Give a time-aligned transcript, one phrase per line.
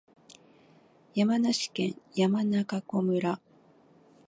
[1.13, 3.39] 山梨県山中湖村